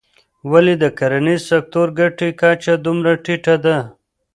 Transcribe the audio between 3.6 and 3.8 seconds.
ده.